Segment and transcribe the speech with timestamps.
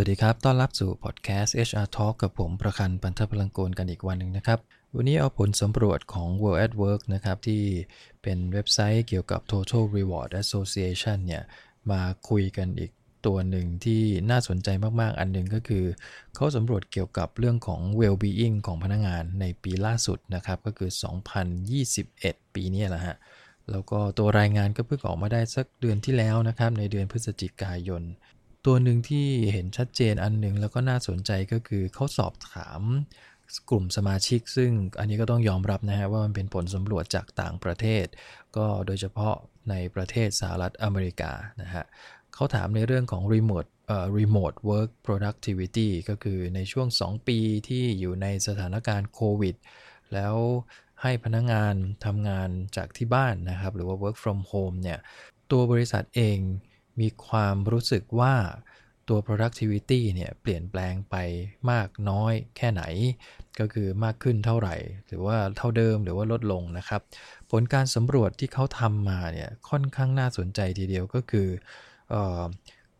[0.00, 4.58] วัสดีครับ ต้อนรับสู่พอดแคสต์ HR Talk กับผมประคันปันทพลังโกลกันอีกวันหนึ่งนะครับ
[4.94, 7.62] วันนี้เอาผลสำรวจของ World at Work นะครับ ที่
[8.22, 11.42] เป็นเว็บไซต์เกี่ยวกับ Total Reward Association เนี่ย
[11.90, 12.90] มาคุยกันอีก
[13.26, 14.68] ตัวหนึ่งที่น่าสนใจ
[15.00, 15.84] มาก ๆ อันหนึ่งก็คือ
[16.34, 20.90] เขาสำรวจเกี่ยวกับเรื่องของ well-being ของพนักงานในปีล่าสุดนะครับ ก็คือ
[21.72, 23.16] 2021 ปีนี้แหละฮะ
[23.70, 28.04] แล้วก็ตัวรายงานก็เพิ่งออกมาได้สักเดือนที่แล้วนะครับ ในเดือนพฤศจิกายน
[28.70, 32.80] ตัวหนึ่งที่เห็นชัดเจนอันหนึ่งแล้วก็น่าสนใจก็คือเขาสอบถาม
[33.70, 38.06] กลุ่มสมาชิก ซึ่งอันนี้ก็ต้องยอมรับนะฮะว่ามันเป็นผลสำรวจจากต่างประเทศ
[38.56, 39.34] ก็โดยเฉพาะ
[39.70, 41.84] ในประเทศสหรัฐอเมริกานะฮะ
[42.34, 49.56] เขาถามในเรื่องของ remote เอ่อ remote work productivity ก็คือในช่วง 2 ปีที่อยู่ในสถานการณ์โควิด
[50.12, 50.34] แล้ว
[51.02, 54.98] ให้พนักงงานทำงานจากที่บ้านนะครับ หรือว่า work from home เนี่ย
[55.50, 56.38] ตัวบริษัทเอง
[57.00, 58.34] มีความรู้สึกว่า
[59.08, 61.16] ตัว productivity เนี่ยเปลี่ยนแปลงไป
[61.70, 62.82] มากน้อยแค่ไหน
[63.60, 67.00] ก็คือมากขึ้นเท่าไหร่ หรือว่าเท่าเดิมหรือว่าลดลงนะครับ
[67.50, 71.48] ผลการสำรวจที่เขาทำมาเนี่ยค่อนข้างน่าสนใจทีเดียวก็คือ
[72.12, 72.42] ออ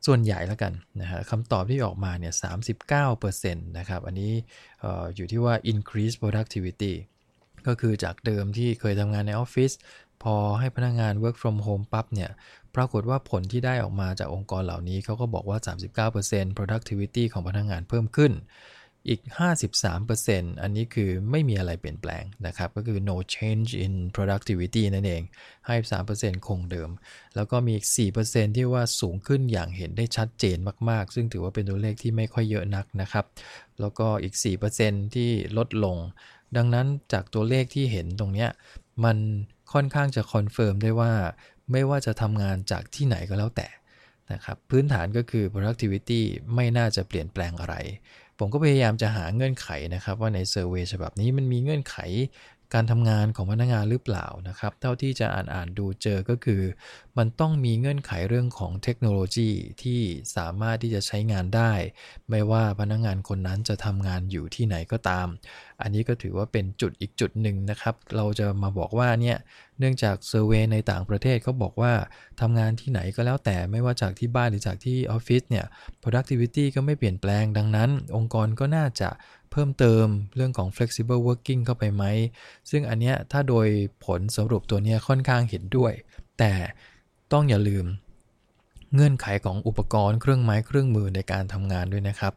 [0.07, 2.35] ส่วนใหญ่แล้วกันนะฮะคำตอบที่ออกมาเนี่ย
[2.95, 4.33] 39%นะครับ อันนี้
[4.85, 6.95] อออยู่ที่ว่า increase productivity
[7.67, 9.73] ก็คือจากเดิมที่เคยทำงานในออฟฟิศ
[10.23, 12.31] พอให้พนักงงาน work from home ปั๊บเนี่ย
[12.75, 15.59] ปรากฏว่าผลที่ได้ออกมาจากองค์กรเหล่านี้เขาก็บอกว่า
[16.09, 18.33] 39% productivity ของพนักงงานเพิ่มขึ้น
[19.09, 19.21] อีก
[19.91, 25.23] 53%อันนี้คือไม่มีอะไรเปลี่ยนแปลงนะครับ ก็คือ no change in productivity นั่นเอง
[25.85, 26.91] 53%คงเดิม
[27.35, 27.87] แล้วก็มีอีก
[28.23, 30.57] 4%ที่ว่าสูงขึ้นอย่างเห็นได้ชัดเจน
[30.91, 33.25] มาก ๆ ซึ่งถือว่าเป็นตัวเลขที่ไม่ค่อยเยอะนักนะครับ
[33.81, 34.35] แล้วก็อีก
[34.75, 35.97] 4%ที่ลดลง
[36.57, 38.51] ดังนั้นจากตัวเลขที่เห็นตรงเนี้ย
[39.05, 39.17] มัน
[39.73, 41.13] ค่อนข้างจะ confirm ได้ว่า
[41.73, 43.69] ไม่ว่าจะทำงานจากที่ไหนก็แล้วแต่
[44.33, 46.21] นะครับพื้นฐานก็คือ productivity
[46.55, 47.75] ไม่น่าจะเปลี่ยนแปลงอะไร
[48.39, 51.97] ผมก็พยายามจะหาเงื่อนไขนะครับ ว่าใน survey ฉบับนี้มันมีเงื่อนไข
[52.75, 56.63] การทำงานของพนักงานหรือเปล่านะครับ เท่าที่จะอ่านอ่านดูเจอก็คือ
[57.19, 59.51] มันต้องมีเงื่อนไขเรื่องของเทคโนโลยี
[59.83, 60.01] ที่
[60.37, 61.73] สามารถที่จะใช้งานได้
[62.31, 65.29] ไม่ว่าพนักงานคนนั้นจะทำงานอยู่ที่ไหนก็ตาม
[65.83, 69.37] อันนี้ก็ถือว่าเป็นจุดอีกจุดหนึ่งนะครับ เราจะมาบอกว่าเนี่ย
[69.79, 71.93] เนื่องจากเซอร์เวยในต่างประเทศเขาบอกว่า
[72.41, 75.67] ทำงานที่ไหนก็แล้วแต่ไม่ว่าจากที่บ้านหรือจากที่ออฟฟิศเนี่ย
[76.03, 79.09] productivity ก็ไม่เปลี่ยนแปลงดังนั้น องค์กรก็น่าจะ
[79.53, 82.05] เพิ่มเติมเรื่องของ flexible working เข้าไปไหม
[82.71, 83.67] ซึ่งอันเนี้ยถ้าโดย
[84.05, 85.93] ผลสรุปตัวเนี้ยค่อนข้างเห็นด้วย
[86.39, 86.53] แต่
[87.33, 87.87] ต้องอย่าลืม
[88.95, 92.33] เงื่อนไขของอุปกรณ์เครื่องไม้เครื่องมือในการทำงานด้วยนะครับ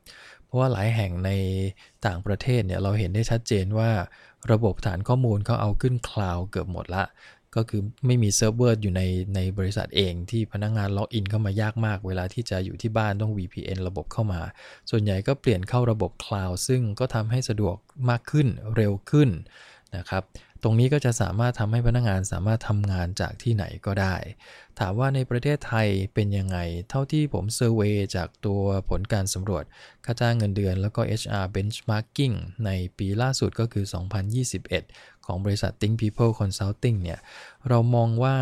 [0.45, 1.31] เพราะว่าหลายแห่งใน
[2.05, 3.89] ต่างประเทศเนี่ยเราเห็นได้ชัดเจนว่า
[4.51, 7.03] ระบบฐานข้อมูลเขาเอาขึ้นคลาวด์เกือบหมดละ
[7.55, 9.01] ก็คือไม่มีเซิร์ฟเวอร์อยู่ใน
[9.35, 14.41] ในบริษัทเองที่พนักงานล็อกอินเข้ามายากมาก เวลาที่จะอยู่ที่บ้านต้อง VPN ระบบเข้ามา
[14.89, 17.75] ส่วนใหญ่ก็เปลี่ยนเข้าระบบคลาวด์ซึ่งก็ทำให้สะดวก
[18.09, 19.29] มากขึ้นเร็วขึ้น
[19.97, 20.25] นะครับ
[20.63, 24.15] ตรงนี้ก็จะสามารถทำให้พนักงงานสามารถทำงานจากที่ไหนก็ได้
[24.79, 26.57] ถามว่าในประเทศไทยเป็นยังไง
[26.89, 29.63] เท่าที่ผมเซอร์เวยจากตัวผลการสำรวจ
[30.05, 32.35] ค่าจ้างเงินเดือนแล้วก็ HR benchmarking
[32.65, 33.85] ในปีล่าสุดก็คือ
[34.59, 37.19] 2021 ของบริษัท Think People Consulting เนี่ย
[37.69, 38.35] เรามองว่า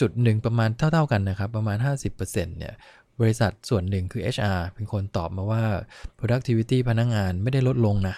[0.00, 1.78] จุดหนึ่งประมาณเท่า ๆกันนะครับประมาณ
[2.18, 2.74] 50%เนี่ย
[3.20, 5.62] บริษัทส่วนหนึ่งคือ HR เป็นคนตอบมาว่า
[6.18, 8.16] productivity พนักงานไม่ได้ลดลงนะ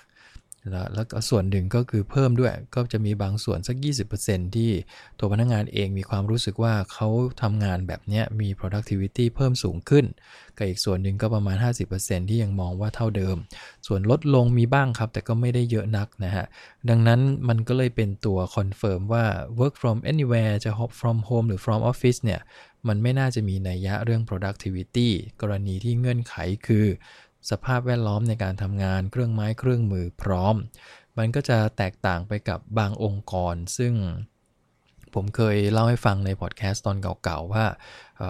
[0.94, 3.76] แล้วก็ส่วนหนึ่งก็คือเพิ่มด้วยก็จะมีบางส่วนสัก
[4.16, 4.70] 20%ที่
[5.18, 7.08] ตัวพนักงานเองมีความรู้สึกว่าเขา
[7.42, 10.04] ทำงานแบบนี้มี productivity เพิ่มสูงขึ้น
[10.56, 11.56] กับอีกส่วนหนึ่งก็ประมาณ
[11.92, 13.36] 50%ที่ยังมองว่าเท่าเดิม
[13.86, 16.46] ส่วนลดลงมีบ้างครับ แต่ก็ไม่ได้เยอะนักนะฮะ
[16.88, 19.24] ดังนั้นมันก็เลยเป็นตัว confirm ว่า
[19.60, 22.40] work from anywhere จะ from home หรือ from office เนี่ย
[22.88, 25.08] มันไม่น่าจะมีนัยยะเรื่อง productivity
[25.40, 26.34] กรณีที่เงื่อนไข
[26.66, 26.86] คือ
[27.50, 30.54] สภาพแวดล้อมในการทำงานเครื่องไม้เครื่องมือพร้อม
[31.18, 33.92] มันก็จะแตกต่างไปกับบางองค์กร ซึ่ง
[35.14, 37.64] ผมเคยเล่าให้ฟังในพอดแคสต์ตอนเก่าๆว่า
[38.18, 38.22] เ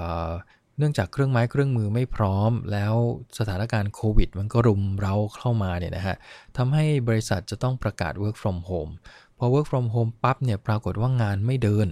[0.81, 2.95] เนื่องจากเครื่องไม้เครื่องมือไม่พร้อม แล้ว
[3.39, 6.17] สถานการณ์โควิด มันก็รุมเร้าเข้ามาเนี่ยนะฮะ
[6.57, 8.93] ทำให้บริษัทจะต้องประกาศ work from home
[9.39, 11.89] พอ work from home ปั๊บเนี่ยปรากฏว่างานไม่เดิน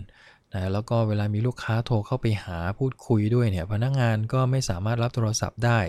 [0.55, 5.81] นะแล้วก็เวลามีลูกค้าโทรเข้าไปหาพูดคุยด้วยเนี่ยพนักงงานก็ไม่สามารถรับโทรศัพท์ได้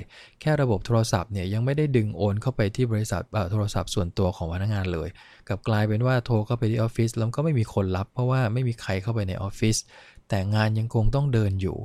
[0.41, 3.21] แค่ระบบโทรศัพท์เนี่ยยังไม่ได้ดึงโอนเข้าไปที่บริษัท
[3.51, 5.09] โทรศัพท์ส่วนตัวของพนักงงานเลย
[5.49, 9.75] กับกลายเป็นว่าโทรเข้าไปที่ออฟฟิศแล้วก็ไม่มีคนรับ เพราะว่าไม่มีใครเข้าไปในออฟฟิศ
[10.29, 11.77] แต่งานยังคงต้องเดินอยู่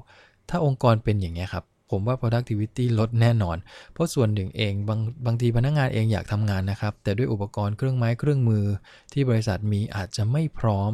[0.48, 3.56] ถ้าองค์กรเป็นอย่างนี้ครับ ผมว่า productivity ลดแน่นอน
[3.92, 8.64] เพราะส่วนหนึ่งเองบางบางทีพนักงานเองอยากทำงานนะครับ แต่ด้วยอุปกรณ์เครื่องไม้เครื่องมือ
[9.12, 10.92] ที่บริษัทมีอาจจะไม่พร้อม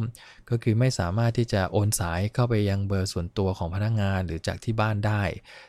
[0.49, 5.23] ก็คือไม่สามารถที่จะโอนสายเข้าไปยังเบอร์ส่วนตัวของพนักงานหรือจากที่บ้านได้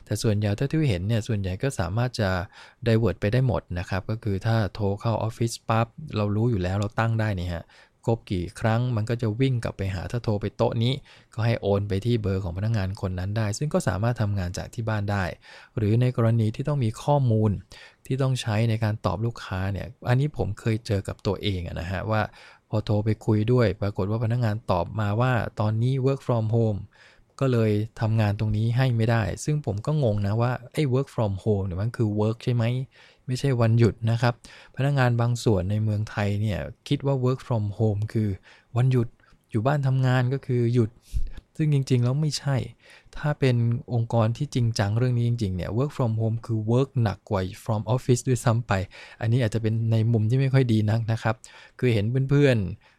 [0.05, 2.31] แต่ส่วนใหญ่ถ้าที่เห็นเนี่ยส่วนใหญ่ก็สามารถจะ
[2.87, 5.87] divert ไปได้หมดนะครับ ก็คือถ้าโทรเข้าออฟฟิศปั๊บ
[6.17, 7.65] เรารู้อยู่แล้วเราตั้งได้นี่ฮะ
[8.07, 10.93] ครบกี่ครั้ง มันก็จะวิ่งกลับไปหาถ้าโทรไปโต๊ะนี้
[11.35, 15.25] ก็ให้โอนไปที่เบอร์ของพนักงานคนนั้นได้ ซึ่งก็สามารถทำงานจากที่บ้านได้
[15.77, 17.51] หรือในกรณีที่ต้องมีข้อมูล
[18.07, 22.23] ที่ต้องใช้ในการตอบลูกค้าเนี่ย อันนี้ผมเคยเจอกับตัวเองนะฮะว่า
[22.69, 26.81] พอโทรไปคุยด้วย ปรากฏว่าพนักงานตอบมาว่าตอนนี้ work from home
[27.41, 32.65] ก็เลยทำงานตรงนี้ให้ไม่ได้ ซึ่งผมก็งงนะว่าไอ้ work from home เนี่ยมันคือ work ใช่ไหม
[33.33, 34.35] ไม่ใช่วันหยุดนะครับ
[34.77, 36.59] พนักงานบางส่วนในเมืองไทยเนี่ย
[36.89, 38.29] คิดว่า work from home คือ
[38.77, 39.09] วันหยุด
[39.51, 40.91] อยู่บ้านทำงานก็คือหยุด
[41.57, 42.57] ซึ่งจริง ๆ แล้วไม่ใช่
[43.17, 43.57] ถ้าเป็น
[43.93, 48.73] องค์กรที่จริงจังเรื่องนี้จริง ๆ เนี่ย work from home คือ work หนักกว่า from office ด้วยซ้ำไป
[49.21, 51.35] อันนี้อาจจะเป็นในมุมที่ไม่ค่อยดีนักนะครับ
[51.79, 52.92] คือเห็นเพื่อนๆ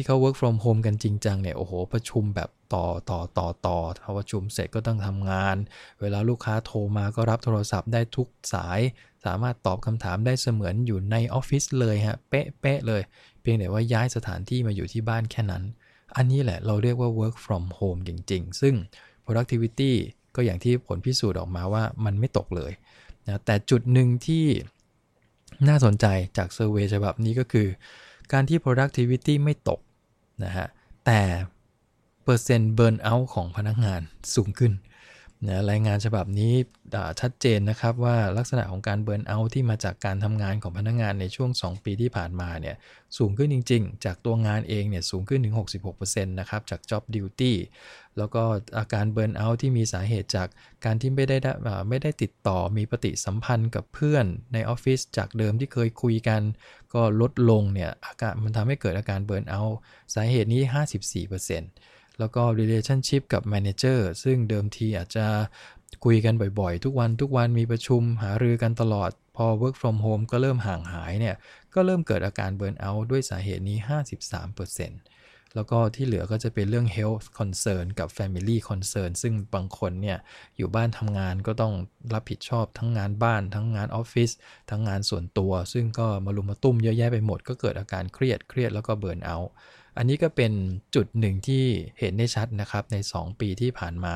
[0.00, 5.56] ที่เขา work from home กันจริงจังเนี่ยโอ้โห ประชุมแบบต่อต่อต่อต่อพอประชุมเสร็จก็ต้องทำงาน
[6.00, 8.80] เวลาลูกค้าโทรมาก็รับโทรศัพท์ได้ทุกสาย
[9.24, 13.02] สามารถตอบคำถามได้เสมือนอยู่ในออฟฟิศเลยฮะ เป๊ะเป๊ะเลย
[13.40, 15.62] เพียงแต่ว่าย้ายสถานที่มาอยู่ที่บ้านแค่นั้น
[16.16, 18.74] อันนี้แหละเราเรียกว่า work from home จริง ๆ ซึ่ง
[19.24, 19.92] productivity
[20.36, 22.72] ก็อย่างที่ผลพิสูจน์ออกมาว่ามันไม่ตกเลย
[23.26, 24.46] นะแต่จุดหนึ่งที่
[25.68, 26.06] น่าสนใจ
[26.36, 27.68] จากเซอร์เวยฉบับนี้ก็คือ
[28.32, 29.80] การที่ productivity ไม่ตก
[30.44, 30.66] นะฮะ
[31.06, 31.20] แต่
[32.22, 34.00] เปอร์เซ็นต์เบิร์นเอาท์ของพนักงาน
[34.34, 34.72] สูงขึ้น
[35.46, 36.54] นะรายงานฉบับนี้
[37.20, 42.76] ชัดเจนนะครับว่าลักษณะของการเบิร์นเอาที่มาจากการทำงานของพนักงานในช่วง 2 ปีที่ผ่านมาเนี่ย
[43.18, 45.54] สูงขึ้นจริง ๆ จากตัวงานเองเนี่ยสูงขึ้นถึง
[45.96, 47.52] 66%นะครับจาก job duty
[48.18, 48.42] แล้วก็
[48.78, 50.48] อาการเบิร์นเอาที่มีสาเหตุจาก
[50.84, 51.36] การที่ไม่ได้
[51.88, 56.42] ไม่ได้ติดต่อมีปฏิสัมพันธ์กับเพื่อนในออฟฟิศจากเดิมที่เคยคุยกัน
[56.94, 59.62] ก็ลดลงเนี่ยอาการมันทำให้เกิดอาการเบิร์นเอา
[60.14, 60.62] สาเหตุนี้
[61.28, 65.26] 54% แล้วก็ relationship กับ manager ซึ่งเดิมทีอาจจะ
[66.04, 71.36] คุยกันบ่อยๆ ทุกวันทุกวันมีประชุมหารือกันตลอด พอ work from home ก็เริ่มห่างหายเนี่ย
[71.74, 73.78] ก็เริ่มเกิดอาการเบิร์นเอาท์ด้วยสาเหตุนี้
[74.66, 80.18] 53%แล้วก็ที่เหลือก็จะเป็นเรื่อง health concern กับ family concern ซึ่งบางคนเนี่ย
[80.56, 81.74] อยู่บ้านทำงานก็ต้อง
[82.14, 84.30] รับผิดชอบทั้งงานบ้าน ทั้งงานออฟฟิศ
[84.70, 89.52] ทั้งงานส่วนตัว ซึ่งก็มาลุมมาตุ้มเยอะแยะไปหมดก็เกิดอาการเครียดเครียดแล้วก็เบิร์นเอาท์
[89.98, 90.52] อันนี้ก็เป็น
[90.94, 91.64] จุดหนึ่งที่
[91.98, 94.14] เห็นได้ชัดนะครับใน 2 ปีที่ผ่านมา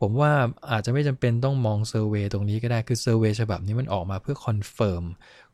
[0.00, 0.32] ผมว่า
[0.70, 5.04] อาจจะไม่จำเป็นต้องมอง survey ตรงนี้ก็ได้คือ survey ฉบับนี้มันออกมาเพื่อ confirm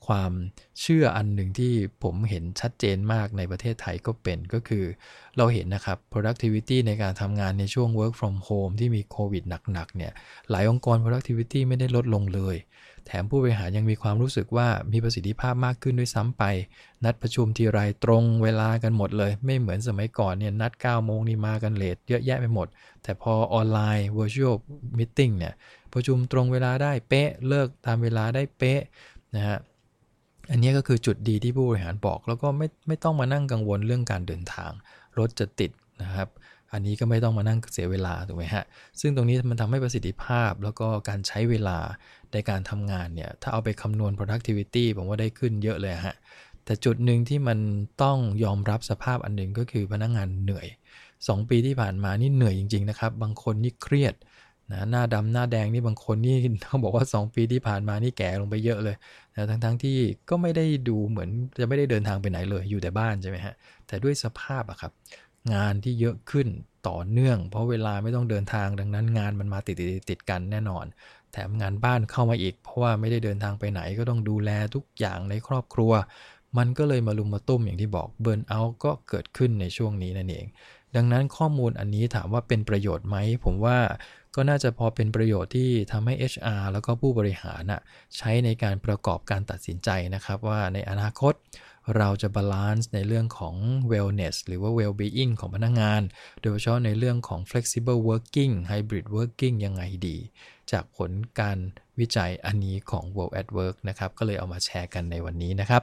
[0.06, 0.32] ความ
[0.80, 1.72] เชื่ออันหนึ่งที่
[2.02, 4.84] ผมเห็นชัดเจนมากในประเทศไทยก็เป็นก็คือ
[5.36, 9.42] เราเห็นนะครับ productivity ในการทำงานในช่วง work from home ที่มีโควิด
[9.72, 10.12] หนักๆเนี่ย
[10.50, 12.56] หลายองค์กร productivity ไม่ได้ลดลงเลย
[13.06, 16.42] แถมผู้บริหารยังมีความรู้สึกว่ามีประสิทธิภาพมากขึ้นด้วยซ้ำไป
[17.04, 22.66] นัดประชุมทีไรตรงเวลากันหมดเลย ไม่เหมือนสมัยก่อนเนี่ยนัด 9 โมงนี่มากัน late เยอะแยะไปหมด
[23.02, 24.56] แต่พอออนไลน์ virtual
[24.98, 25.54] meeting เนี่ย
[25.92, 28.80] ประชุมตรงเวลาได้เป๊ะเลิกตามเวลาได้เป๊ะ
[29.36, 29.58] นะฮะ
[30.50, 34.72] อันนี้ก็คือจุดดีที่ผู้บริหารบอก แล้วก็ไม่ไม่ต้องมานั่งกังวลเรื่องการเดินทาง
[35.18, 35.70] รถจะติด
[36.02, 36.28] นะครับ
[36.72, 38.64] อันนี้ก็ไม่ต้องมานั่งเสียเวลาถูกไหมฮะ
[39.00, 41.78] ซึ่งตรงนี้มันทำให้ประสิทธิภาพ แล้วก็การใช้เวลา
[42.32, 46.16] ในการทำงานเนี่ยถ้าเอาไปคำนวณ productivity ผมว่าได้ขึ้นเยอะเลยฮะ
[46.64, 47.58] แต่จุดหนึ่งที่มัน
[48.02, 50.66] ต้องยอมรับสภาพอันหนึ่งก็คือพนักงงานเหนื่อย
[51.08, 54.14] 2 ปีที่ผ่านมานี่เหนื่อยจริงๆนะครับ บางคนนี่เครียด
[54.72, 58.96] นะหน้าดำหน้าแดงนี่บางคนนี่เขาบอกว่า 2 ปีที่ผ่านมานี่แก่ลงไปเยอะเลย
[59.36, 59.96] นะทั้งๆทที่
[60.30, 61.28] ก็ไม่ได้ดูเหมือน
[61.60, 63.54] จะไม่ได้เดินทางไปไหนเลยอยู่แต่บ้านใช่ไหมฮะ
[63.86, 64.92] แต่ด้วยสภาพอะครับ
[65.54, 66.48] งานที่เยอะขึ้น
[66.88, 70.84] ต่อเนื่อง เพราะเวลาไม่ต้องเดินทางดังนั้นงานมันมาติดติดติดกันแน่นอน
[71.32, 75.92] แถมงานบ้านเข้ามาอีก เพราะว่าไม่ได้เดินทางไปไหนก็ต้องดูแลทุกอย่างในครอบครัว
[76.58, 80.46] มันก็เลยมะรุมมะตุ้มอย่างที่บอก burnout ก็เกิดขึ้นในช่วงนี้นั่นเอง
[80.96, 83.78] ดังนั้นข้อมูลอันนี้ถามว่าเป็นประโยชน์ไหม ผมว่า
[84.34, 87.80] ก็น่าจะพอเป็นประโยชน์ที่ทำให้ HR แล้วก็ผู้บริหารนะ
[88.16, 91.34] ใช้ในการประกอบการตัดสินใจนะครับ ว่าในอนาคต
[91.96, 93.54] เราจะ balance ในเรื่องของ
[93.90, 96.02] wellness หรือว่า well-being ของพนักงาน
[96.42, 100.16] โดยเฉพาะในเรื่องของ flexible working hybrid working ยังไงดี
[100.72, 101.10] จากผล
[101.40, 101.58] การ
[101.98, 105.82] วิจัยอันนี้ของ World at Work นะครับ ก็เลยเอามาแชร์กันในวันนี้นะครับ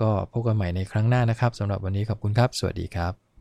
[0.00, 3.22] ก็พบกันใหม่ในครั้งหน้านะครับสำหรับวันนี้ขอบคุณครับ สวัสดีครับ